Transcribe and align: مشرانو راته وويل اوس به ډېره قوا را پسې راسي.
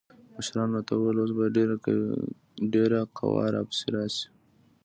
مشرانو 0.35 0.73
راته 0.77 0.93
وويل 0.95 1.17
اوس 1.21 1.31
به 1.37 1.45
ډېره 2.73 3.01
قوا 3.17 3.45
را 3.53 3.61
پسې 3.69 3.87
راسي. 3.93 4.25